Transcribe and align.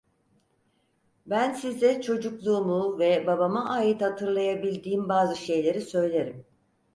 Ben 1.25 1.53
size 1.53 2.01
çocukluğumu 2.01 2.99
ve 2.99 3.27
babama 3.27 3.69
ait 3.69 4.01
hatırlayabildiğim 4.01 5.09
bazı 5.09 5.35
şeyleri 5.35 5.81
söylerim. 5.81 6.45